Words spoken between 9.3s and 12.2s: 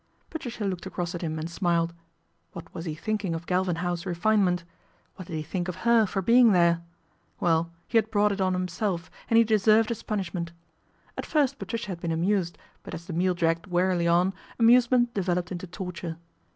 he deserved his punishment. At first Patricia had been